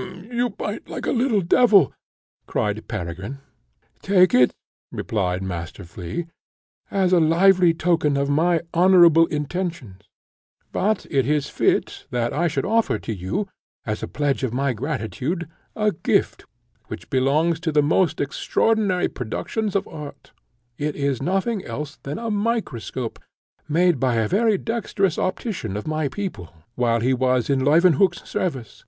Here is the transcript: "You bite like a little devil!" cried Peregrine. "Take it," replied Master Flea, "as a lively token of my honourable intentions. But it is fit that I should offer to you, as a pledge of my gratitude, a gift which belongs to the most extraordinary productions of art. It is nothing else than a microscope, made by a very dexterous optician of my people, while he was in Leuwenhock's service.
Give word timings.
"You 0.00 0.48
bite 0.48 0.88
like 0.88 1.04
a 1.04 1.12
little 1.12 1.42
devil!" 1.42 1.92
cried 2.46 2.88
Peregrine. 2.88 3.40
"Take 4.00 4.32
it," 4.32 4.54
replied 4.90 5.42
Master 5.42 5.84
Flea, 5.84 6.26
"as 6.90 7.12
a 7.12 7.20
lively 7.20 7.74
token 7.74 8.16
of 8.16 8.30
my 8.30 8.62
honourable 8.72 9.26
intentions. 9.26 10.04
But 10.72 11.04
it 11.10 11.26
is 11.26 11.50
fit 11.50 12.06
that 12.12 12.32
I 12.32 12.48
should 12.48 12.64
offer 12.64 12.98
to 12.98 13.14
you, 13.14 13.46
as 13.84 14.02
a 14.02 14.08
pledge 14.08 14.42
of 14.42 14.54
my 14.54 14.72
gratitude, 14.72 15.46
a 15.76 15.92
gift 15.92 16.46
which 16.86 17.10
belongs 17.10 17.60
to 17.60 17.70
the 17.70 17.82
most 17.82 18.22
extraordinary 18.22 19.06
productions 19.06 19.76
of 19.76 19.86
art. 19.86 20.32
It 20.78 20.96
is 20.96 21.20
nothing 21.20 21.62
else 21.66 21.96
than 22.04 22.18
a 22.18 22.30
microscope, 22.30 23.18
made 23.68 24.00
by 24.00 24.14
a 24.14 24.26
very 24.28 24.56
dexterous 24.56 25.18
optician 25.18 25.76
of 25.76 25.86
my 25.86 26.08
people, 26.08 26.54
while 26.74 27.00
he 27.00 27.12
was 27.12 27.50
in 27.50 27.62
Leuwenhock's 27.62 28.26
service. 28.26 28.86